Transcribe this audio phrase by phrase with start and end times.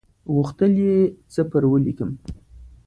[0.33, 0.95] غوښتل یې
[1.33, 2.09] څه پر ولیکم.